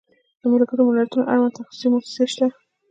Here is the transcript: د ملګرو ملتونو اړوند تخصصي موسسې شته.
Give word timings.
د 0.41 0.41
ملګرو 0.53 0.87
ملتونو 0.87 1.29
اړوند 1.31 1.55
تخصصي 1.57 1.87
موسسې 1.93 2.25
شته. 2.33 2.47